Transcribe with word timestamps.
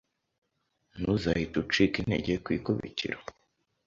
ntuzahite 0.97 1.55
ucika 1.63 1.95
intege 2.01 2.33
ku 2.43 2.49
ikubitiro 2.57 3.19